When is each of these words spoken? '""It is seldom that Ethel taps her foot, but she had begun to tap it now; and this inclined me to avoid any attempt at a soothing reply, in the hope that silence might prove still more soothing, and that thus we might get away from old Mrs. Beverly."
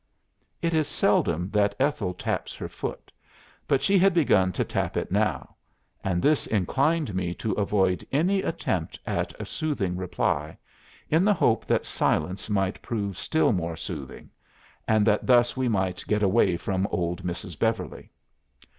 '""It 0.63 0.73
is 0.73 0.87
seldom 0.87 1.51
that 1.51 1.75
Ethel 1.79 2.15
taps 2.15 2.55
her 2.55 2.67
foot, 2.67 3.11
but 3.67 3.83
she 3.83 3.99
had 3.99 4.15
begun 4.15 4.51
to 4.53 4.63
tap 4.63 4.97
it 4.97 5.11
now; 5.11 5.55
and 6.03 6.23
this 6.23 6.47
inclined 6.47 7.13
me 7.13 7.35
to 7.35 7.51
avoid 7.51 8.03
any 8.11 8.41
attempt 8.41 8.99
at 9.05 9.39
a 9.39 9.45
soothing 9.45 9.95
reply, 9.95 10.57
in 11.11 11.23
the 11.23 11.35
hope 11.35 11.67
that 11.67 11.85
silence 11.85 12.49
might 12.49 12.81
prove 12.81 13.15
still 13.15 13.51
more 13.51 13.75
soothing, 13.77 14.31
and 14.87 15.05
that 15.05 15.27
thus 15.27 15.55
we 15.55 15.67
might 15.67 16.03
get 16.07 16.23
away 16.23 16.57
from 16.57 16.87
old 16.89 17.23
Mrs. 17.23 17.59
Beverly." 17.59 18.09